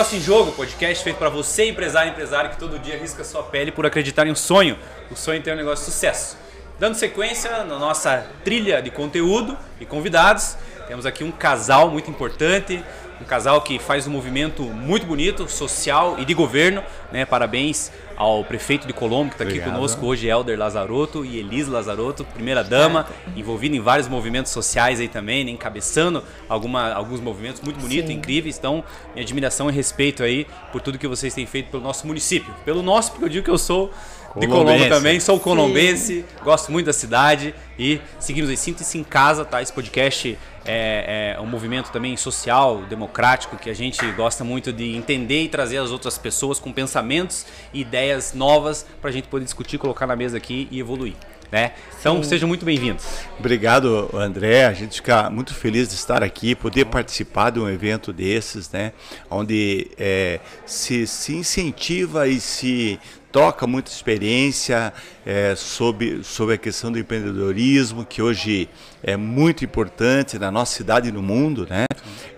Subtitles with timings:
[0.00, 3.70] Negócio em Jogo, podcast feito para você, empresário empresário que todo dia risca sua pele
[3.70, 4.78] por acreditar em um sonho.
[5.10, 6.38] O sonho em ter um negócio de sucesso.
[6.78, 10.56] Dando sequência na nossa trilha de conteúdo e convidados,
[10.88, 12.82] temos aqui um casal muito importante,
[13.20, 16.82] um casal que faz um movimento muito bonito, social e de governo.
[17.12, 17.24] Né?
[17.24, 22.24] Parabéns ao prefeito de Colombo, que está aqui conosco hoje, Helder Lazarotto e Elise Lazarotto,
[22.24, 25.50] primeira dama, envolvida em vários movimentos sociais aí também, né?
[25.50, 28.16] encabeçando alguma, alguns movimentos muito bonitos, Sim.
[28.16, 28.58] incríveis.
[28.58, 32.54] Então, minha admiração e respeito aí por tudo que vocês têm feito pelo nosso município.
[32.64, 33.90] Pelo nosso, porque eu digo que eu sou
[34.36, 36.44] de Colombo também, sou colombense, Sim.
[36.44, 39.60] gosto muito da cidade e seguimos aí, sinta-se em casa, tá?
[39.60, 44.94] Esse podcast é, é, um movimento também social, democrático, que a gente gosta muito de
[44.94, 49.44] entender e trazer as outras pessoas com pensamentos e ideias novas para a gente poder
[49.44, 51.14] discutir, colocar na mesa aqui e evoluir.
[51.50, 51.72] Né?
[51.98, 53.04] Então sejam muito bem-vindos.
[53.38, 54.66] Obrigado, André.
[54.66, 58.92] A gente fica muito feliz de estar aqui, poder participar de um evento desses, né?
[59.28, 63.00] Onde é, se, se incentiva e se
[63.32, 64.92] toca muita experiência
[65.24, 68.68] é, sobre, sobre a questão do empreendedorismo, que hoje
[69.02, 71.66] é muito importante na nossa cidade e no mundo.
[71.68, 71.84] Né?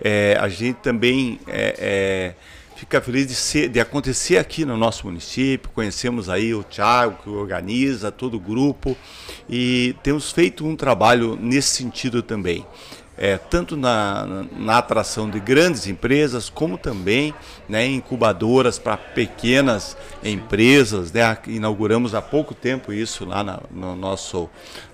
[0.03, 2.35] É, a gente também é, é,
[2.83, 5.71] fica feliz de, ser, de acontecer aqui no nosso município.
[5.73, 8.97] Conhecemos aí o Thiago, que organiza todo o grupo,
[9.49, 12.65] e temos feito um trabalho nesse sentido também
[13.17, 17.33] é, tanto na, na, atração de grandes empresas, como também
[17.69, 21.11] né, incubadoras para pequenas empresas.
[21.11, 21.37] Né?
[21.47, 24.49] Inauguramos há pouco tempo isso lá na, no nosso,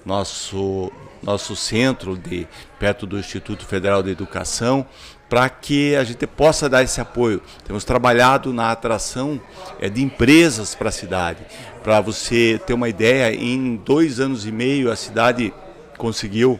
[0.06, 0.92] nosso,
[1.24, 2.46] nosso centro, de,
[2.78, 4.86] perto do Instituto Federal de Educação,
[5.30, 7.42] para que a gente possa dar esse apoio.
[7.66, 9.40] Temos trabalhado na atração
[9.80, 11.40] é, de empresas para a cidade.
[11.84, 15.54] Para você ter uma ideia, em dois anos e meio a cidade
[15.98, 16.60] conseguiu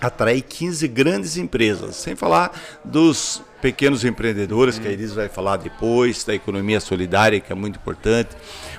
[0.00, 2.52] atrair 15 grandes empresas, sem falar
[2.84, 7.76] dos pequenos empreendedores, que a Elis vai falar depois, da economia solidária, que é muito
[7.76, 8.36] importante.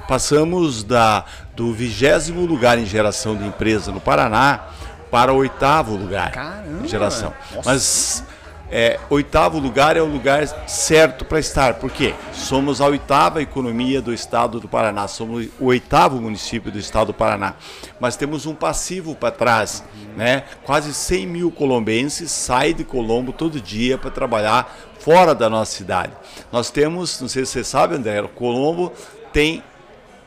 [0.07, 1.25] Passamos da,
[1.55, 4.69] do vigésimo lugar em geração de empresa no Paraná
[5.11, 6.85] para o oitavo lugar Caramba.
[6.85, 7.33] em geração.
[7.53, 7.69] Nossa.
[7.69, 8.23] Mas
[8.71, 14.13] é, oitavo lugar é o lugar certo para estar, porque somos a oitava economia do
[14.13, 17.55] estado do Paraná, somos o oitavo município do estado do Paraná,
[17.99, 19.83] mas temos um passivo para trás,
[20.15, 20.43] né?
[20.63, 26.13] Quase 100 mil colombenses saem de Colombo todo dia para trabalhar fora da nossa cidade.
[26.51, 28.93] Nós temos, não sei se você sabe, André, Colombo
[29.33, 29.63] tem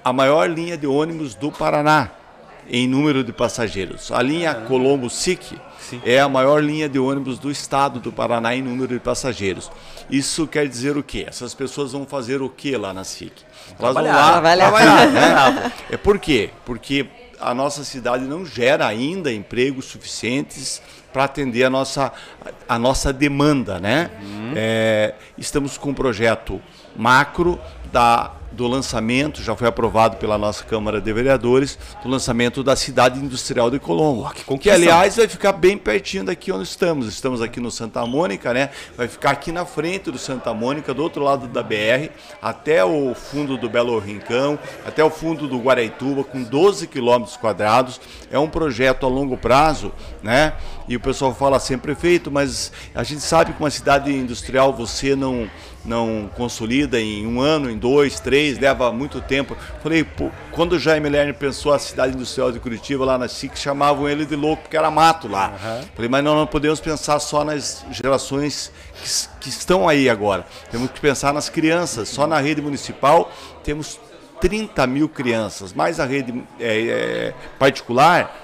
[0.05, 2.11] a maior linha de ônibus do Paraná
[2.69, 4.11] em número de passageiros.
[4.13, 5.59] A linha Colombo-SIC
[6.05, 9.71] é a maior linha de ônibus do estado do Paraná em número de passageiros.
[10.11, 11.25] Isso quer dizer o quê?
[11.29, 13.33] Essas pessoas vão fazer o que lá na SIC?
[13.79, 15.73] Elas vão lá trabalhar, trabalhar né?
[15.91, 16.51] É por quê?
[16.65, 17.07] Porque
[17.41, 20.81] a nossa cidade não gera ainda empregos suficientes
[21.13, 22.13] para atender a nossa,
[22.69, 24.11] a nossa demanda, né?
[24.23, 24.53] Uhum.
[24.57, 26.61] É, estamos com um projeto
[26.97, 27.61] macro
[27.93, 33.19] da do lançamento, já foi aprovado pela nossa Câmara de Vereadores, do lançamento da cidade
[33.19, 34.27] industrial de Colombo.
[34.27, 37.09] Oh, que, que, aliás vai ficar bem pertinho daqui onde estamos.
[37.09, 38.71] Estamos aqui no Santa Mônica, né?
[38.97, 43.15] Vai ficar aqui na frente do Santa Mônica, do outro lado da BR, até o
[43.15, 48.01] fundo do Belo Rincão, até o fundo do Guaraituba, com 12 quilômetros quadrados.
[48.31, 49.93] É um projeto a longo prazo,
[50.23, 50.55] né?
[50.89, 55.17] E o pessoal fala assim, prefeito, mas a gente sabe que uma cidade industrial você
[55.17, 55.49] não
[55.85, 59.57] não consolida em um ano, em dois, três, leva muito tempo.
[59.83, 63.57] Falei, pô, quando o Jaime Lerner pensou a cidade industrial de Curitiba, lá na SIC,
[63.59, 65.49] chamavam ele de louco, porque era mato lá.
[65.49, 65.87] Uhum.
[65.95, 70.47] Falei, mas não, não podemos pensar só nas gerações que, que estão aí agora.
[70.71, 72.09] Temos que pensar nas crianças.
[72.09, 73.33] Só na rede municipal
[73.65, 73.99] temos
[74.41, 78.37] 30 mil crianças, mais a rede é, é, particular,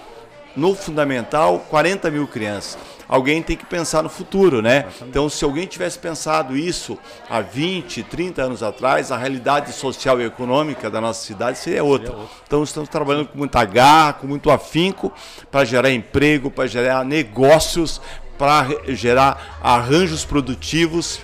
[0.54, 2.78] no fundamental, 40 mil crianças
[3.08, 4.84] alguém tem que pensar no futuro, né?
[5.02, 6.98] Então, se alguém tivesse pensado isso
[7.28, 12.14] há 20, 30 anos atrás, a realidade social e econômica da nossa cidade seria outra.
[12.46, 15.12] Então, estamos trabalhando com muita garra, com muito afinco
[15.50, 18.00] para gerar emprego, para gerar negócios,
[18.36, 21.20] para gerar arranjos produtivos,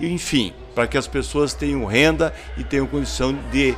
[0.00, 3.76] enfim, para que as pessoas tenham renda e tenham condição de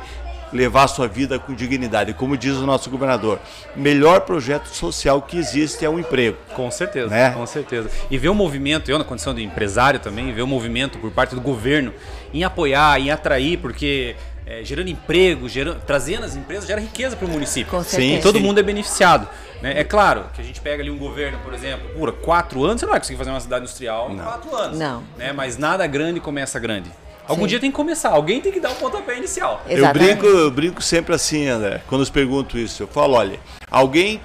[0.51, 2.13] levar sua vida com dignidade.
[2.13, 3.39] Como diz o nosso governador,
[3.75, 6.37] melhor projeto social que existe é o um emprego.
[6.55, 7.31] Com certeza, né?
[7.31, 7.89] com certeza.
[8.09, 11.35] E ver o movimento, eu na condição de empresário também, ver o movimento por parte
[11.35, 11.93] do governo
[12.33, 14.15] em apoiar, em atrair, porque
[14.45, 17.69] é, gerando emprego, gerando, trazendo as empresas, gera riqueza para o município.
[17.69, 18.15] Com certeza.
[18.15, 18.43] Sim, todo sim.
[18.43, 19.27] mundo é beneficiado.
[19.61, 19.79] Né?
[19.79, 22.85] É claro que a gente pega ali um governo, por exemplo, pura quatro anos, você
[22.85, 24.79] não vai conseguir fazer uma cidade industrial em quatro anos.
[24.79, 25.03] Não.
[25.17, 25.31] Né?
[25.33, 26.89] Mas nada grande começa grande.
[27.29, 27.49] Algum Sim.
[27.49, 29.61] dia tem que começar, alguém tem que dar o um pontapé inicial.
[29.69, 32.81] Eu brinco, eu brinco sempre assim, André, quando eu pergunto isso.
[32.81, 33.39] Eu falo, olha,
[33.69, 34.19] alguém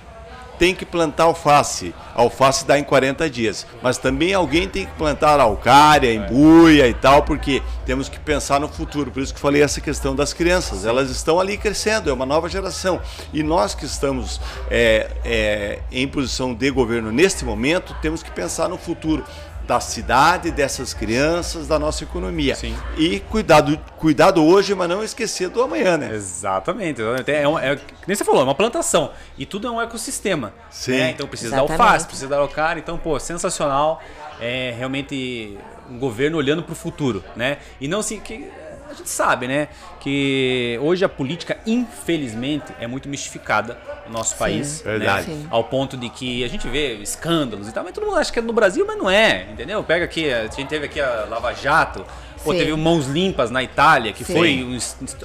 [0.58, 1.94] tem que plantar alface.
[2.14, 3.66] A alface dá em 40 dias.
[3.82, 8.68] Mas também alguém tem que plantar araucária, embuia e tal, porque temos que pensar no
[8.68, 9.10] futuro.
[9.10, 10.86] Por isso que falei essa questão das crianças.
[10.86, 13.02] Elas estão ali crescendo, é uma nova geração.
[13.34, 14.40] E nós que estamos
[14.70, 19.24] é, é, em posição de governo neste momento, temos que pensar no futuro
[19.66, 22.54] da cidade, dessas crianças, da nossa economia.
[22.54, 22.76] Sim.
[22.96, 26.14] E cuidado, cuidado hoje, mas não esquecer do amanhã, né?
[26.14, 27.00] Exatamente.
[27.26, 29.10] É, um, é, nem você falou, é uma plantação.
[29.38, 30.52] E tudo é um ecossistema.
[30.70, 30.92] Sim.
[30.98, 31.10] Né?
[31.10, 31.78] Então precisa Exatamente.
[31.78, 32.78] dar alface, precisa dar alcara.
[32.78, 34.02] Então, pô, sensacional.
[34.40, 35.56] É realmente
[35.88, 37.58] um governo olhando para o futuro, né?
[37.80, 38.50] E não assim que
[38.94, 39.68] a gente sabe, né,
[40.00, 44.82] que hoje a política, infelizmente, é muito mistificada no nosso Sim, país.
[44.82, 44.98] Né?
[44.98, 45.30] Verdade.
[45.30, 45.46] Né?
[45.50, 48.38] Ao ponto de que a gente vê escândalos e tal, mas todo mundo acha que
[48.38, 49.82] é no Brasil, mas não é, entendeu?
[49.82, 52.04] Pega aqui, a gente teve aqui a Lava Jato,
[52.44, 54.34] Pô, teve o Mãos Limpas na Itália, que Sim.
[54.34, 54.78] foi um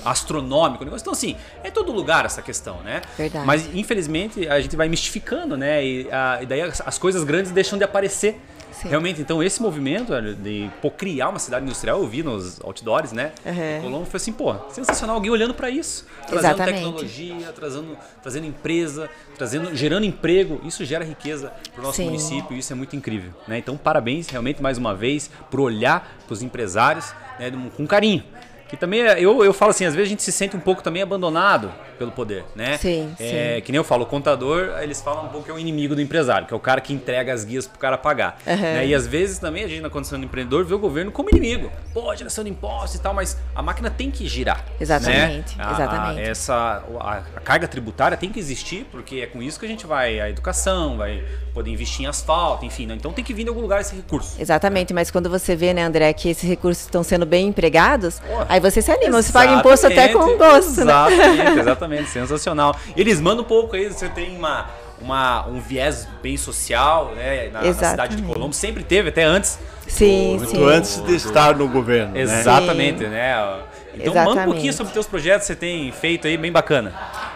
[0.06, 1.04] astronômico negócio.
[1.04, 3.02] Então, assim, é todo lugar essa questão, né?
[3.18, 3.46] Verdade.
[3.46, 5.84] Mas, infelizmente, a gente vai mistificando, né?
[5.86, 8.40] E, a, e daí as, as coisas grandes deixam de aparecer.
[8.80, 8.88] Sim.
[8.88, 13.34] Realmente, então, esse movimento de pô, criar uma cidade industrial, eu vi nos outdoors, né?
[13.46, 13.82] Uhum.
[13.82, 16.06] Colombo foi assim, pô, sensacional, alguém olhando para isso.
[16.26, 16.76] Trazendo Exatamente.
[16.76, 20.62] tecnologia, trazendo, trazendo empresa, trazendo, gerando emprego.
[20.64, 22.06] Isso gera riqueza para o nosso Sim.
[22.06, 23.34] município e isso é muito incrível.
[23.50, 23.58] Né?
[23.58, 28.24] Então, parabéns realmente mais uma vez por olhar para os empresários né, com carinho.
[28.70, 30.84] Que também, é, eu, eu falo assim, às vezes a gente se sente um pouco
[30.84, 32.78] também abandonado pelo poder, né?
[32.78, 33.62] Sim, é, sim.
[33.62, 36.02] Que nem eu falo, o contador, eles falam um pouco que é o inimigo do
[36.02, 38.40] empresário, que é o cara que entrega as guias pro cara pagar.
[38.46, 38.56] Uhum.
[38.56, 38.88] Né?
[38.88, 41.72] E às vezes também a gente, na condição do empreendedor, vê o governo como inimigo.
[41.94, 44.64] Pô, geração de impostos e tal, mas a máquina tem que girar.
[44.80, 45.68] Exatamente, né?
[45.72, 46.20] exatamente.
[46.20, 49.70] A, essa, a, a, carga tributária tem que existir, porque é com isso que a
[49.70, 51.24] gente vai, a educação, vai
[51.54, 52.86] poder investir em asfalto, enfim.
[52.86, 52.96] Né?
[52.96, 54.40] Então tem que vir de algum lugar esse recurso.
[54.40, 58.59] Exatamente, mas quando você vê, né, André, que esses recursos estão sendo bem empregados, aí
[58.60, 61.34] você se anima, você paga imposto até com gosto, exatamente, né?
[61.34, 64.68] Exatamente, exatamente, sensacional eles mandam um pouco aí, você tem uma,
[65.02, 67.50] uma, um viés bem social, né?
[67.50, 69.60] Na, na cidade de Colombo, sempre teve, até antes.
[69.88, 70.58] Sim, do, sim.
[70.58, 72.14] Muito antes de estar no governo.
[72.14, 72.22] Né?
[72.22, 73.60] Exatamente, né?
[73.94, 74.00] Né?
[74.00, 74.36] Então Exatamente.
[74.36, 76.94] manda um pouquinho sobre os teus projetos que você tem feito aí, bem bacana.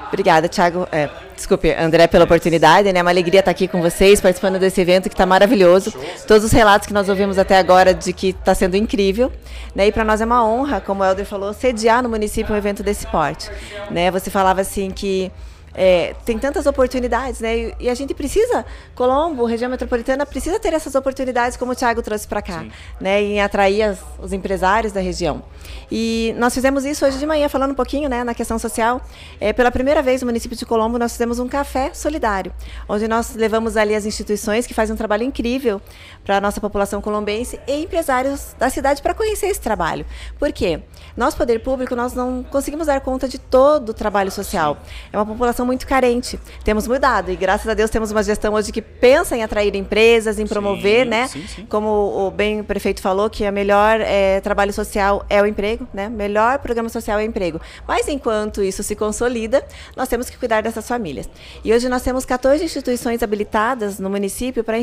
[0.08, 0.88] Obrigada, Thiago.
[0.92, 2.92] É, desculpe, André, pela oportunidade.
[2.94, 3.00] Né?
[3.00, 5.92] É uma alegria estar aqui com vocês, participando desse evento que está maravilhoso.
[6.28, 9.32] Todos os relatos que nós ouvimos até agora de que está sendo incrível.
[9.74, 9.88] Né?
[9.88, 12.84] E para nós é uma honra, como o Helder falou, sediar no município um evento
[12.84, 13.50] desse porte.
[13.90, 14.12] Né?
[14.12, 15.32] Você falava assim que
[15.74, 17.58] é, tem tantas oportunidades, né?
[17.58, 18.66] E, e, a gente precisa,
[18.96, 22.72] Colombo, região metropolitana, precisa ter essas oportunidades, como o Thiago trouxe para cá, Sim.
[23.00, 23.22] né?
[23.22, 25.44] Em atrair as, os empresários da região.
[25.92, 29.02] E nós fizemos isso hoje de manhã, falando um pouquinho, né, na questão social.
[29.40, 32.54] É, pela primeira vez no município de Colombo, nós fizemos um café solidário,
[32.88, 35.82] onde nós levamos ali as instituições que fazem um trabalho incrível
[36.24, 40.06] para a nossa população colombense e empresários da cidade para conhecer esse trabalho.
[40.40, 40.82] Por quê?
[41.16, 44.78] Nós, poder público, nós não conseguimos dar conta de todo o trabalho social.
[45.12, 46.40] É uma população população muito carente.
[46.64, 50.38] Temos mudado e graças a Deus temos uma gestão hoje que pensa em atrair empresas,
[50.38, 51.28] em promover, sim, né?
[51.28, 51.66] Sim, sim.
[51.66, 55.88] Como o bem o prefeito falou que a melhor é, trabalho social é o emprego,
[55.94, 56.10] né?
[56.10, 57.60] Melhor programa social é o emprego.
[57.88, 59.64] Mas enquanto isso se consolida,
[59.96, 61.30] nós temos que cuidar dessas famílias.
[61.64, 64.78] E hoje nós temos 14 instituições habilitadas no município para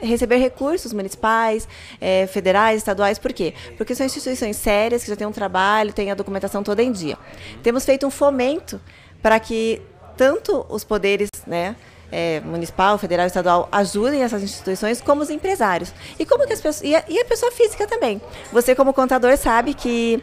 [0.00, 1.68] receber recursos municipais,
[2.00, 3.18] é, federais, estaduais.
[3.18, 3.54] Por quê?
[3.76, 7.16] Porque são instituições sérias que já têm um trabalho, têm a documentação toda em dia.
[7.62, 8.80] Temos feito um fomento
[9.22, 9.82] para que
[10.16, 11.76] tanto os poderes, né,
[12.10, 15.92] é, municipal, federal, estadual ajudem essas instituições, como os empresários.
[16.18, 18.20] E como que as pessoas, e a, e a pessoa física também.
[18.52, 20.22] Você como contador sabe que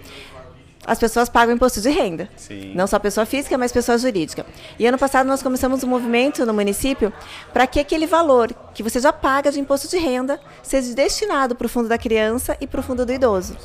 [0.85, 2.29] as pessoas pagam imposto de renda.
[2.35, 2.73] Sim.
[2.75, 4.45] Não só pessoa física, mas pessoa jurídica.
[4.77, 7.11] E ano passado nós começamos um movimento no município
[7.53, 11.65] para que aquele valor que você já paga de imposto de renda seja destinado para
[11.65, 13.55] o fundo da criança e para o fundo do idoso.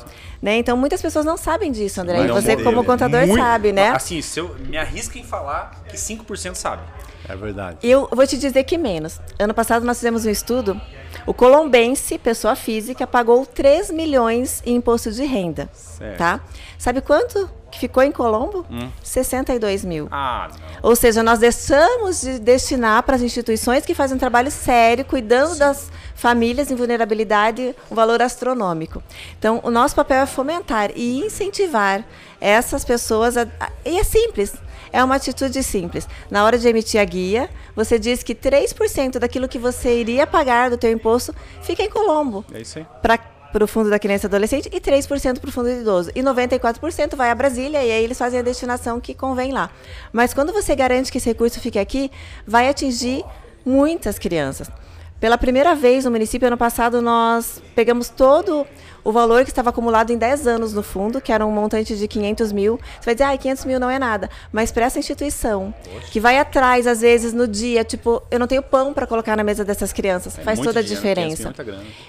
[0.41, 0.57] Né?
[0.57, 2.25] Então muitas pessoas não sabem disso, André.
[2.25, 3.89] e você, como contador, muito, sabe, né?
[3.89, 6.83] Assim, se eu me arrisco em falar que 5% sabe.
[7.27, 7.77] É verdade.
[7.83, 9.19] Eu vou te dizer que menos.
[9.37, 10.79] Ano passado nós fizemos um estudo.
[11.25, 15.69] O colombense, pessoa física, pagou 3 milhões em imposto de renda.
[15.73, 16.17] Certo.
[16.17, 16.39] Tá?
[16.77, 18.65] Sabe quanto que ficou em Colombo?
[18.69, 18.89] Hum.
[19.03, 20.07] 62 mil.
[20.11, 20.49] Ah,
[20.81, 25.53] Ou seja, nós deixamos de destinar para as instituições que fazem um trabalho sério, cuidando
[25.53, 25.59] Sim.
[25.59, 29.01] das famílias em vulnerabilidade, um valor astronômico.
[29.37, 32.03] Então, o nosso papel é fomentar e incentivar
[32.41, 33.37] essas pessoas.
[33.37, 34.53] A, a, e é simples.
[34.91, 36.07] É uma atitude simples.
[36.29, 40.69] Na hora de emitir a guia, você diz que 3% daquilo que você iria pagar
[40.69, 42.45] do teu imposto fica em Colombo.
[42.53, 42.85] É isso aí.
[43.51, 46.11] para o fundo da criança e adolescente e 3% para o fundo do idoso.
[46.15, 49.71] E 94% vai a Brasília e aí eles fazem a destinação que convém lá.
[50.13, 52.11] Mas quando você garante que esse recurso fique aqui,
[52.45, 53.23] vai atingir
[53.65, 54.69] muitas crianças.
[55.19, 58.65] Pela primeira vez no município, ano passado, nós pegamos todo
[59.03, 62.07] o valor que estava acumulado em 10 anos no fundo, que era um montante de
[62.07, 62.79] 500 mil.
[62.99, 64.29] Você vai dizer, ah, 500 mil não é nada.
[64.51, 65.73] Mas para essa instituição,
[66.11, 69.43] que vai atrás, às vezes, no dia, tipo, eu não tenho pão para colocar na
[69.43, 71.53] mesa dessas crianças, é faz toda a dinheiro, diferença.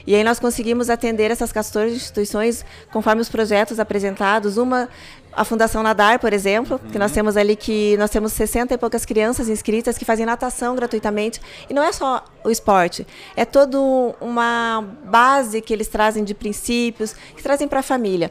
[0.06, 4.56] E aí nós conseguimos atender essas 14 instituições conforme os projetos apresentados.
[4.56, 4.88] Uma
[5.32, 6.90] a Fundação Nadar, por exemplo, uhum.
[6.90, 10.74] que nós temos ali que nós temos 60 e poucas crianças inscritas que fazem natação
[10.74, 11.40] gratuitamente.
[11.68, 13.06] E não é só o esporte,
[13.36, 13.78] é toda
[14.20, 18.30] uma base que eles trazem de princípios, que trazem para a família.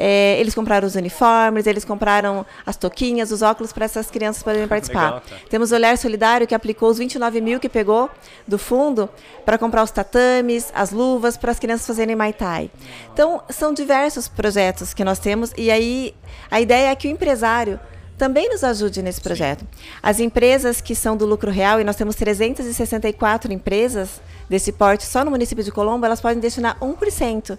[0.00, 4.68] É, eles compraram os uniformes, eles compraram as toquinhas, os óculos para essas crianças poderem
[4.68, 5.06] participar.
[5.06, 5.36] Legal, tá.
[5.50, 8.08] Temos o Olhar Solidário, que aplicou os 29 mil que pegou
[8.46, 9.10] do fundo
[9.44, 12.70] para comprar os tatames, as luvas, para as crianças fazerem Maitai.
[13.12, 16.14] Então, são diversos projetos que nós temos, e aí
[16.48, 17.80] a ideia é que o empresário
[18.16, 19.60] também nos ajude nesse projeto.
[19.60, 19.66] Sim.
[20.00, 25.24] As empresas que são do lucro real, e nós temos 364 empresas desse porte só
[25.24, 27.58] no município de Colombo, elas podem destinar 1%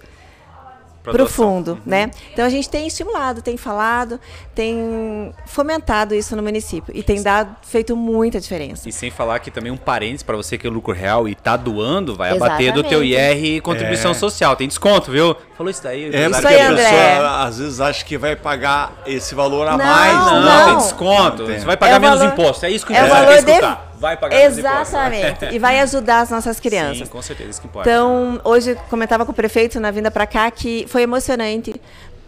[1.04, 1.80] para o fundo, uhum.
[1.86, 2.12] né?
[2.34, 4.20] Então a gente tem estimulado, tem falado,
[4.54, 8.88] tem fomentado isso no município e tem dado feito muita diferença.
[8.88, 11.56] E sem falar que também um parênteses para você que é lucro real e está
[11.56, 12.70] doando, vai Exatamente.
[12.70, 14.14] abater do teu IR e contribuição é.
[14.14, 14.56] social.
[14.56, 15.36] Tem desconto, viu?
[15.60, 16.06] Falou isso daí.
[16.06, 19.86] É porque aí, a pessoa às vezes acha que vai pagar esse valor a não,
[19.86, 20.14] mais.
[20.14, 21.46] Não, não, tem desconto.
[21.48, 22.66] Você vai pagar é menos valor, imposto.
[22.66, 23.92] É isso que o é valor quer escutar.
[23.94, 25.46] De vai pagar Exatamente.
[25.52, 27.00] e vai ajudar as nossas crianças.
[27.00, 27.90] Sim, com certeza, isso que importa.
[27.90, 31.76] Então, hoje comentava com o prefeito na vinda para cá que foi emocionante.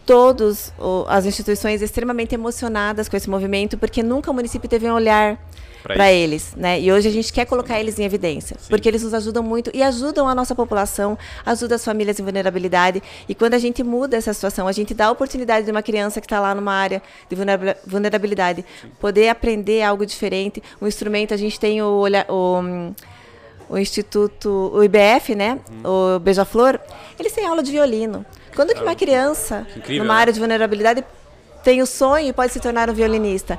[0.05, 0.73] Todas
[1.07, 5.37] as instituições extremamente emocionadas com esse movimento, porque nunca o município teve um olhar
[5.83, 6.79] para eles, né?
[6.79, 8.69] E hoje a gente quer colocar eles em evidência, Sim.
[8.69, 13.01] porque eles nos ajudam muito e ajudam a nossa população, ajudam as famílias em vulnerabilidade.
[13.27, 16.19] E quando a gente muda essa situação, a gente dá a oportunidade de uma criança
[16.21, 17.35] que está lá numa área de
[17.85, 18.89] vulnerabilidade Sim.
[18.99, 20.61] poder aprender algo diferente.
[20.79, 22.93] O instrumento a gente tem o, o
[23.71, 25.57] o Instituto, o IBF, né?
[25.71, 26.15] Hum.
[26.17, 26.77] O Beija-Flor,
[27.17, 28.25] eles têm aula de violino.
[28.53, 30.19] Quando que uma criança, Incrível, numa né?
[30.19, 31.05] área de vulnerabilidade,
[31.63, 33.57] tem o sonho e pode se tornar um violinista?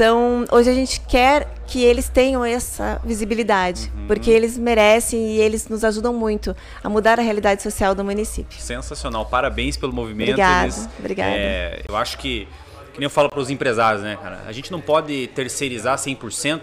[0.00, 4.06] Então, hoje a gente quer que eles tenham essa visibilidade, uhum.
[4.06, 8.58] porque eles merecem e eles nos ajudam muito a mudar a realidade social do município.
[8.58, 10.30] Sensacional, parabéns pelo movimento.
[10.30, 11.30] Obrigada, eles, obrigada.
[11.32, 12.48] É, eu acho que,
[12.94, 14.40] que nem eu falo para os empresários, né, cara?
[14.46, 16.62] A gente não pode terceirizar 100%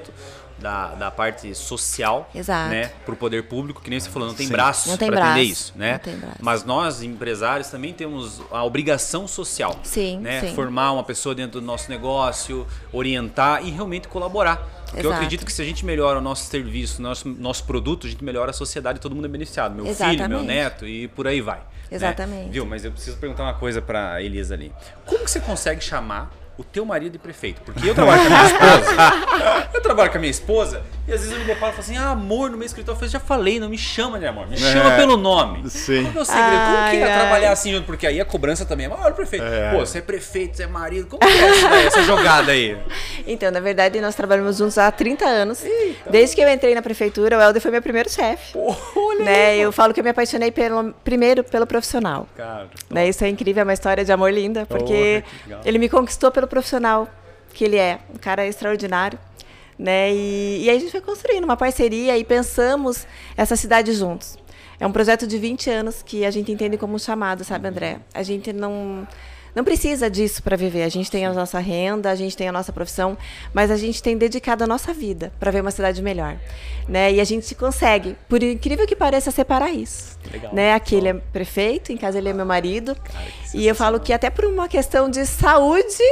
[0.59, 2.69] da, da parte social, Exato.
[2.69, 4.53] né, para o poder público, que nem você falou, não tem Sim.
[4.53, 5.99] braços para atender isso, né?
[6.39, 10.55] Mas nós empresários também temos a obrigação social, sim, né, sim.
[10.55, 14.57] formar uma pessoa dentro do nosso negócio, orientar e realmente colaborar.
[14.85, 15.07] Porque Exato.
[15.07, 18.23] eu acredito que se a gente melhora o nosso serviço, nosso nosso produto, a gente
[18.23, 20.23] melhora a sociedade, e todo mundo é beneficiado, meu Exatamente.
[20.23, 21.57] filho, meu neto e por aí vai.
[21.57, 21.63] Né?
[21.91, 22.45] Exatamente.
[22.45, 22.51] Né?
[22.51, 22.65] Viu?
[22.65, 24.71] Mas eu preciso perguntar uma coisa para Elisa ali.
[25.05, 27.61] Como que você consegue chamar o teu marido de prefeito.
[27.61, 29.69] Porque eu trabalho com a minha esposa.
[29.73, 31.97] eu trabalho com a minha esposa e às vezes eu me deparo e falo assim:
[31.97, 33.01] ah, amor, no meu escritório.
[33.01, 35.69] Eu já falei, não me chama de amor, me é, chama pelo nome.
[35.69, 36.03] Sim.
[36.03, 36.65] Qual é o segredo?
[36.65, 37.85] Como que é trabalhar assim junto?
[37.85, 39.45] Porque aí a cobrança também é maior, prefeito.
[39.45, 39.71] É.
[39.71, 41.07] Pô, você é prefeito, você é marido.
[41.07, 42.77] Como que é essa, essa jogada aí?
[43.29, 45.63] Então, na verdade, nós trabalhamos juntos há 30 anos.
[45.63, 46.09] Eita.
[46.09, 48.57] Desde que eu entrei na prefeitura, o Helder foi meu primeiro chefe.
[49.19, 49.57] Né?
[49.57, 52.25] Eu falo que eu me apaixonei pelo, primeiro pelo profissional.
[52.37, 53.09] Cara, né?
[53.09, 56.46] Isso é incrível, é uma história de amor linda, porque oh, ele me conquistou pelo
[56.47, 57.07] profissional
[57.53, 59.19] que ele é, um cara extraordinário.
[59.77, 60.13] Né?
[60.13, 64.37] E, e aí a gente foi construindo uma parceria e pensamos essa cidade juntos.
[64.79, 67.99] É um projeto de 20 anos que a gente entende como um chamado, sabe, André?
[68.13, 69.07] A gente não
[69.57, 70.83] não precisa disso para viver.
[70.83, 73.17] A gente tem a nossa renda, a gente tem a nossa profissão,
[73.51, 76.37] mas a gente tem dedicado a nossa vida para ver uma cidade melhor,
[76.87, 77.11] né?
[77.11, 80.15] E a gente consegue, por incrível que pareça, separar isso.
[80.31, 80.53] Legal.
[80.53, 80.73] Né?
[80.75, 84.13] Aqui ele é prefeito, em casa ele é meu marido, Cara, e eu falo que
[84.13, 86.03] até por uma questão de saúde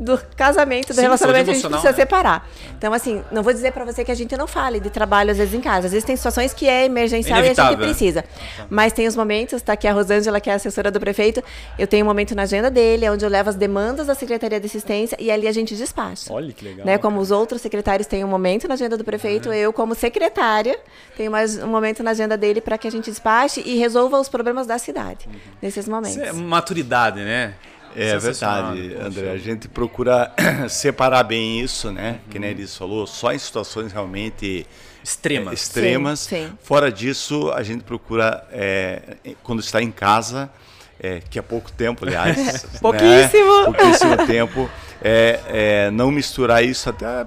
[0.00, 1.94] do casamento, do Sim, relacionamento, a gente precisa né?
[1.94, 2.48] separar.
[2.78, 5.36] Então, assim, não vou dizer para você que a gente não fale de trabalho, às
[5.36, 5.88] vezes, em casa.
[5.88, 7.72] Às vezes tem situações que é emergencial Inevitável.
[7.72, 8.24] e a gente precisa.
[8.70, 11.44] Mas tem os momentos, tá aqui a Rosângela, que é a assessora do prefeito,
[11.78, 14.64] eu tenho um momento na agenda dele, onde eu levo as demandas da Secretaria de
[14.64, 16.32] Assistência e ali a gente despacha.
[16.32, 16.86] Olha que legal.
[16.86, 16.96] Né?
[16.96, 20.78] Como os outros secretários têm um momento na agenda do prefeito, eu, como secretária,
[21.14, 24.30] tenho mais um momento na agenda dele para que a gente despache e resolva os
[24.30, 25.34] problemas da cidade, uhum.
[25.60, 26.16] nesses momentos.
[26.16, 27.54] Isso é maturidade, né?
[27.96, 29.30] É verdade, André.
[29.30, 30.32] A gente procura
[30.68, 32.20] separar bem isso, né?
[32.24, 32.30] Uhum.
[32.30, 34.66] Que nem ele falou, só em situações realmente
[35.02, 35.52] extremas.
[35.52, 36.20] É, extremas.
[36.20, 36.58] Sim, sim.
[36.62, 40.50] Fora disso, a gente procura, é, quando está em casa,
[40.98, 42.36] é, que é pouco tempo, aliás.
[42.40, 42.78] Né?
[42.80, 43.58] Pouquíssimo.
[43.58, 43.64] Né?
[43.64, 44.70] Pouquíssimo tempo.
[45.02, 47.26] É, é, não misturar isso até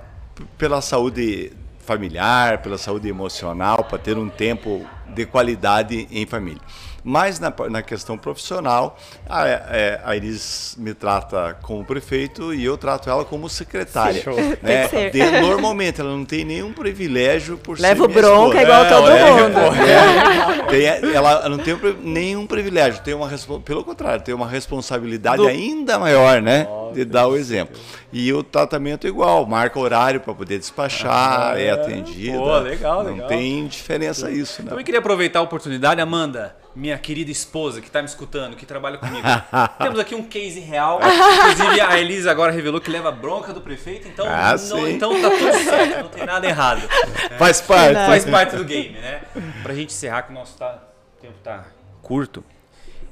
[0.58, 6.62] pela saúde familiar, pela saúde emocional, para ter um tempo de qualidade em família.
[7.04, 8.98] Mas na, na questão profissional,
[9.30, 14.22] a, é, a Iris me trata como prefeito e eu trato ela como secretária.
[14.22, 14.36] Show.
[14.62, 14.88] Né?
[15.12, 18.64] De- normalmente ela não tem nenhum privilégio por Leva ser o minha bronca esposa.
[18.64, 19.60] igual todo É, mundo.
[19.86, 20.64] é.
[21.02, 23.30] Tem- ela não tem nenhum privilégio, tem uma
[23.66, 26.68] pelo contrário, tem uma responsabilidade Do- ainda maior, né?
[26.94, 27.76] de dar o exemplo.
[28.12, 32.38] E o tratamento é igual, marca horário para poder despachar, Ah, é atendida.
[32.38, 33.28] pô, legal, não legal.
[33.28, 34.70] tem diferença isso, né?
[34.70, 38.98] Também queria aproveitar a oportunidade, Amanda, minha querida esposa que está me escutando, que trabalha
[38.98, 39.26] comigo.
[39.78, 41.00] Temos aqui um case real.
[41.04, 45.30] Inclusive, a Elisa agora revelou que leva bronca do prefeito, então, Ah, não, então tá
[45.30, 46.82] tudo certo, não tem nada errado.
[47.38, 47.94] Faz parte.
[47.94, 48.08] Não.
[48.08, 49.22] Faz parte do game, né?
[49.62, 50.82] Pra gente encerrar, que o nosso tá-
[51.22, 51.66] tempo tá
[52.02, 52.44] curto,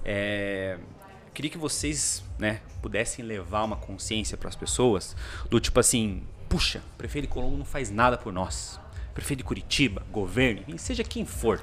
[0.03, 0.77] é,
[1.27, 5.15] eu queria que vocês né, pudessem levar uma consciência para as pessoas
[5.49, 8.79] do tipo assim, puxa, prefeito de Colombo não faz nada por nós.
[9.13, 11.61] Prefeito de Curitiba, governo, seja quem for.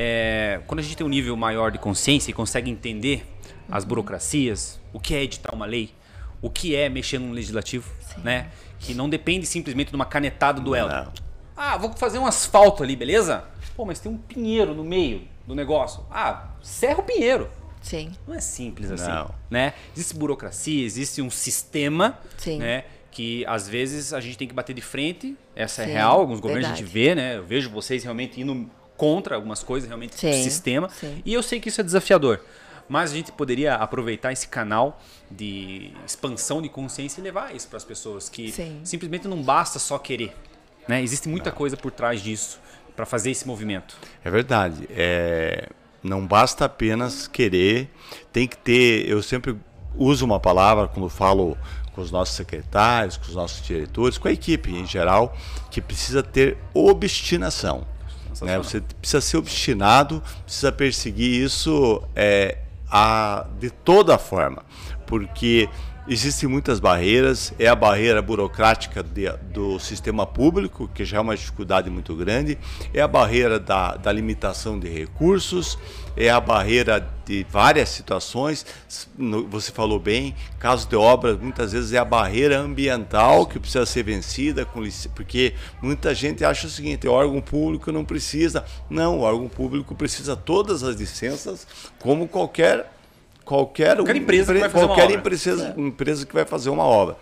[0.00, 3.26] É, quando a gente tem um nível maior de consciência e consegue entender
[3.68, 5.92] as burocracias, o que é editar uma lei,
[6.40, 8.46] o que é mexer num legislativo, né?
[8.78, 10.70] Que não depende simplesmente de uma canetada do.
[10.70, 11.12] Não.
[11.56, 13.42] Ah, vou fazer um asfalto ali, beleza?
[13.74, 16.06] Pô, mas tem um pinheiro no meio do negócio.
[16.12, 17.50] Ah, serra o pinheiro.
[17.82, 18.12] Sim.
[18.24, 19.34] Não é simples assim, Não.
[19.50, 19.74] né?
[19.96, 22.58] Existe burocracia, existe um sistema, Sim.
[22.58, 22.84] né?
[23.10, 25.28] Que às vezes a gente tem que bater de frente.
[25.28, 26.20] Gente é Sim, real.
[26.20, 27.08] Alguns governos a gente verdade.
[27.08, 27.36] vê, né?
[27.38, 30.90] Eu vejo vocês realmente indo contra algumas coisas, realmente do Sim, sistema.
[30.90, 31.22] sim.
[31.24, 32.40] E eu sei que isso é desafiador.
[32.88, 35.00] Mas a gente poderia aproveitar esse canal
[35.30, 38.80] de expansão de consciência e levar isso para as pessoas que Sim.
[38.82, 40.34] simplesmente não basta só querer,
[40.88, 41.02] né?
[41.02, 42.58] Existe muita coisa por trás disso
[42.96, 43.96] para fazer esse movimento.
[44.24, 44.88] É verdade.
[44.90, 45.68] É,
[46.02, 47.90] não basta apenas querer,
[48.32, 49.06] tem que ter.
[49.08, 49.54] Eu sempre
[49.94, 51.56] uso uma palavra quando falo
[51.92, 55.36] com os nossos secretários, com os nossos diretores, com a equipe em geral,
[55.70, 57.86] que precisa ter obstinação.
[58.42, 58.58] Né?
[58.58, 62.58] Você precisa ser obstinado, precisa perseguir isso é,
[62.90, 64.62] a, de toda forma,
[65.06, 65.68] porque
[66.08, 67.52] existem muitas barreiras.
[67.58, 72.58] É a barreira burocrática de- do sistema público, que já é uma dificuldade muito grande,
[72.94, 75.78] é a barreira da, da limitação de recursos,
[76.16, 78.64] é a barreira de várias situações.
[79.50, 84.02] Você falou bem, caso de obras, muitas vezes é a barreira ambiental que precisa ser
[84.02, 84.66] vencida,
[85.14, 88.64] porque muita gente acha o seguinte: o órgão público não precisa.
[88.90, 91.66] Não, o órgão público precisa todas as licenças,
[92.00, 92.90] como qualquer
[93.48, 95.16] qualquer, Qualquer empresa que vai fazer uma qualquer obra.
[95.16, 97.16] empresa, empresa que vai fazer uma obra.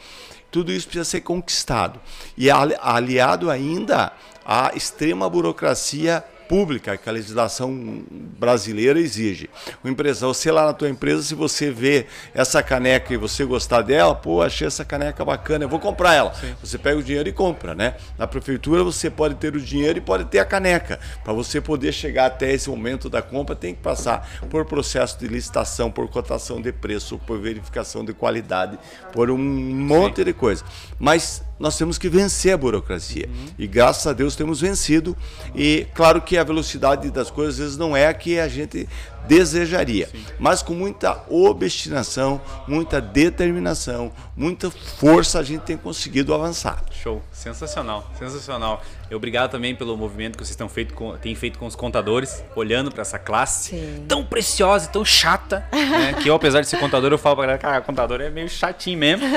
[0.51, 2.01] Tudo isso precisa ser conquistado.
[2.37, 4.13] E ali- aliado ainda
[4.45, 8.05] à extrema burocracia pública que a legislação
[8.39, 9.51] brasileira exige.
[9.83, 13.83] O empresário, você lá na tua empresa, se você vê essa caneca e você gostar
[13.83, 16.33] dela, pô, achei essa caneca bacana, eu vou comprar ela.
[16.61, 17.97] Você pega o dinheiro e compra, né?
[18.19, 20.99] Na prefeitura você pode ter o dinheiro e pode ter a caneca.
[21.23, 25.29] Para você poder chegar até esse momento da compra, tem que passar por processo de
[25.29, 28.79] licitação, por cotação de preço, por verificação de qualidade,
[29.13, 30.65] por um monte de coisa.
[30.99, 33.29] Mas nós temos que vencer a burocracia.
[33.59, 35.17] E graças a Deus temos vencido.
[35.55, 38.89] E claro que a velocidade das coisas às vezes não é a que a gente
[39.27, 46.85] desejaria, mas com muita obstinação, muita determinação, muita força a gente tem conseguido avançar.
[46.93, 48.83] Show, sensacional, sensacional.
[49.11, 52.43] E Obrigado também pelo movimento que vocês têm feito com, têm feito com os contadores,
[52.55, 54.05] olhando para essa classe Sim.
[54.09, 56.15] tão preciosa e tão chata, né?
[56.23, 58.99] que eu, apesar de ser contador, eu falo pra galera, cara, contador é meio chatinho
[58.99, 59.27] mesmo.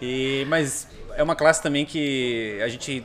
[0.00, 3.04] E, mas é uma classe também que a gente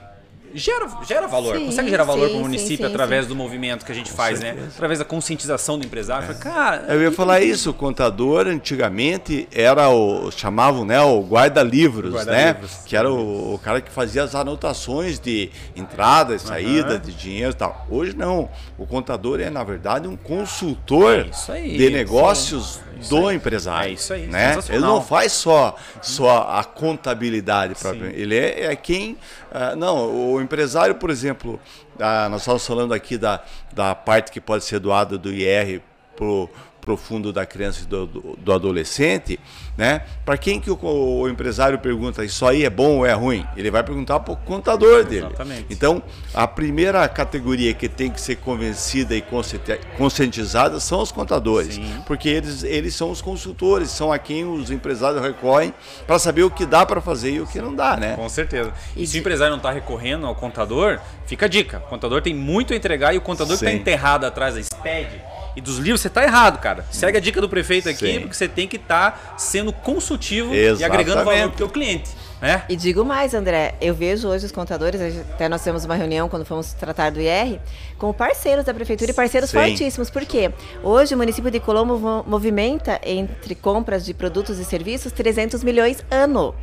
[0.54, 3.30] gera, gera valor, Sim, consegue gerar valor para o município sim, através sim.
[3.30, 4.56] do movimento que a gente faz, né?
[4.74, 6.28] Através da conscientização do empresário.
[6.28, 12.14] Fala, Cara, Eu ia falar isso, o contador antigamente era o chamavam, né, o guarda-livros,
[12.26, 12.52] né?
[12.52, 12.72] Guarda-livros.
[12.86, 17.52] Que era o, o cara que fazia as anotações de entrada e saída de dinheiro
[17.52, 17.86] e tal.
[17.90, 18.50] Hoje não.
[18.78, 21.78] O contador é na verdade um consultor É aí.
[21.78, 23.36] de negócios Isso do aí.
[23.36, 23.90] empresário.
[23.90, 24.58] É isso aí, né?
[24.70, 28.10] Ele não faz só só a contabilidade própria.
[28.10, 28.16] Sim.
[28.16, 29.18] Ele é, é quem
[29.52, 31.60] ah, não, o empresário, por exemplo,
[32.00, 33.42] ah, nós estávamos falando aqui da,
[33.74, 35.82] da parte que pode ser doada do IR
[36.16, 36.50] pro
[36.88, 39.38] pro fundo da criança e do, do, do adolescente,
[39.78, 40.04] né?
[40.24, 43.46] Para quem que o, o empresário pergunta isso aí é bom ou é ruim?
[43.58, 45.26] Ele vai perguntar para o contador dele.
[45.26, 45.66] Exatamente.
[45.70, 46.02] Então,
[46.34, 52.02] a primeira categoria que tem que ser convencida e conscienti- conscientizada são os contadores, Sim.
[52.08, 55.74] porque eles, eles são os consultores, são a quem os empresários recorrem
[56.08, 58.16] para saber o que dá para fazer e o que não dá, né?
[58.16, 58.72] Com certeza.
[58.96, 61.80] E, E se de- o empresário não está recorrendo ao contador, fica a dica.
[61.80, 65.20] O contador tem muito a entregar e o contador que está enterrado atrás da SPED
[65.58, 66.86] e dos livros, você está errado, cara.
[66.92, 68.20] Segue a dica do prefeito aqui, Sim.
[68.20, 71.24] porque você tem que estar sendo consultivo e agregando Exatamente.
[71.24, 72.12] valor para o teu cliente.
[72.42, 72.64] Né?
[72.70, 75.00] E digo mais, André, eu vejo hoje os contadores,
[75.34, 77.60] até nós temos uma reunião quando fomos tratar do IR,
[77.98, 79.58] como parceiros da prefeitura e parceiros Sim.
[79.60, 80.10] fortíssimos.
[80.10, 80.52] Por quê?
[80.84, 86.04] Hoje o município de Colombo mo- movimenta entre compras de produtos e serviços 300 milhões
[86.12, 86.54] ano.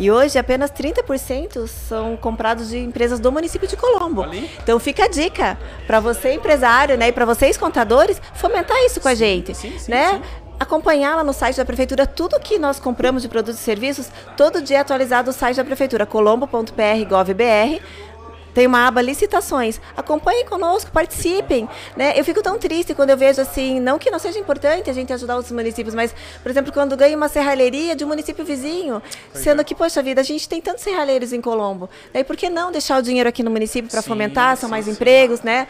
[0.00, 4.22] E hoje apenas 30% são comprados de empresas do município de Colombo.
[4.24, 4.50] Aí.
[4.62, 9.08] Então fica a dica para você empresário, né, e para vocês contadores, fomentar isso com
[9.08, 10.14] a gente, sim, sim, né?
[10.14, 10.49] sim.
[10.60, 14.60] Acompanhar lá no site da prefeitura tudo que nós compramos de produtos e serviços, todo
[14.60, 17.82] dia atualizado o site da prefeitura, colombo.pr.gov.br.
[18.52, 19.80] Tem uma aba licitações.
[19.96, 21.68] Acompanhem conosco, participem.
[21.96, 22.12] Né?
[22.16, 25.12] Eu fico tão triste quando eu vejo assim, não que não seja importante a gente
[25.12, 29.00] ajudar os municípios, mas, por exemplo, quando ganha uma serralheria de um município vizinho,
[29.32, 31.88] sendo que, poxa vida, a gente tem tantos serralheiros em Colombo.
[32.12, 34.56] Daí por que não deixar o dinheiro aqui no município para fomentar?
[34.56, 34.90] São mais sim.
[34.90, 35.68] empregos, né?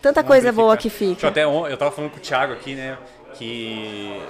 [0.00, 1.26] Tanta coisa boa que eu fica.
[1.28, 2.96] até eu tava falando com o Thiago aqui, né?
[3.34, 4.20] Que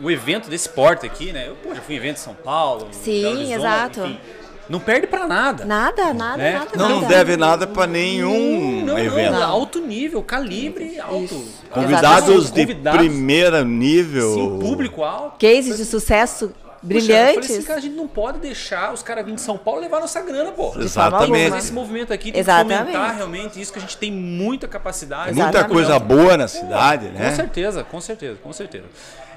[0.00, 1.48] o evento desse porte aqui, né?
[1.48, 2.88] Eu pô, já fui em evento em São Paulo.
[2.90, 4.00] em Sim, exato.
[4.00, 4.18] enfim,
[4.68, 5.64] não perde pra nada.
[5.64, 6.52] Nada, nada, Né?
[6.58, 6.70] nada.
[6.76, 7.14] Não, não nada.
[7.14, 9.32] deve nada para nenhum não, evento.
[9.32, 11.22] não, alto nível, calibre alto.
[11.24, 11.64] Isso.
[11.70, 14.34] Convidados de Convidados, primeiro nível.
[14.34, 15.36] Sim, público alto.
[15.38, 16.52] Cases de sucesso
[16.86, 17.50] Puxa, eu falei brilhantes.
[17.50, 20.20] assim, cara, a gente não pode deixar os caras virem de São Paulo levar nossa
[20.20, 20.74] grana, pô.
[20.78, 21.50] Exatamente.
[21.50, 22.78] Fazer esse movimento aqui, tem Exatamente.
[22.78, 25.32] que fomentar realmente isso, que a gente tem muita capacidade.
[25.34, 25.72] Muita Exatamente.
[25.72, 27.34] coisa boa na cidade, Com né?
[27.34, 28.84] certeza, com certeza, com certeza.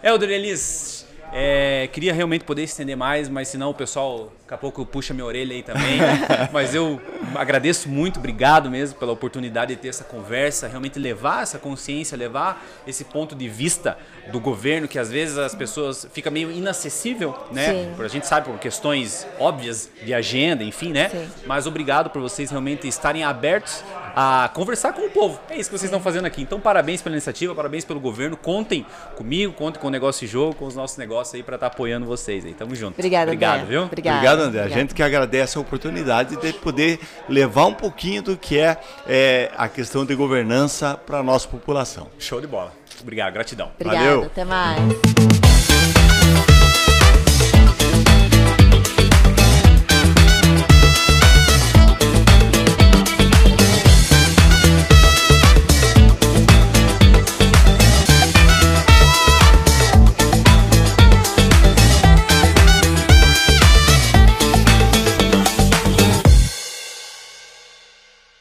[0.04, 4.86] Helder Elis, é, queria realmente poder estender mais, mas senão o pessoal daqui a pouco
[4.86, 6.00] puxa minha orelha aí também.
[6.54, 7.02] mas eu
[7.36, 12.66] agradeço muito, obrigado mesmo pela oportunidade de ter essa conversa, realmente levar essa consciência, levar
[12.88, 13.98] esse ponto de vista
[14.32, 17.68] do governo que às vezes as pessoas fica meio inacessível, né?
[17.74, 17.94] Sim.
[17.96, 21.10] Por- A gente sabe por questões óbvias de agenda, enfim, né?
[21.10, 21.28] Sim.
[21.46, 23.84] Mas obrigado por vocês realmente estarem abertos
[24.16, 25.40] a conversar com o povo.
[25.50, 26.42] É isso que vocês estão fazendo aqui.
[26.42, 28.38] Então, parabéns pela iniciativa, parabéns pelo governo.
[28.38, 31.68] Contem comigo, contem com o Negócio e Jogo, com os nossos negócios aí para estar
[31.68, 32.54] apoiando vocês aí.
[32.54, 32.94] Tamo junto.
[32.94, 33.66] Obrigada, Obrigado, André.
[33.70, 33.84] viu?
[33.84, 34.18] Obrigada.
[34.18, 34.60] Obrigado, André.
[34.60, 34.82] A Obrigada.
[34.82, 39.68] gente que agradece a oportunidade de poder levar um pouquinho do que é, é, a
[39.68, 42.08] questão de governança para a nossa população.
[42.20, 42.72] Show de bola.
[43.02, 43.72] Obrigado, gratidão.
[43.80, 44.24] Obrigada, Valeu.
[44.24, 45.47] até mais.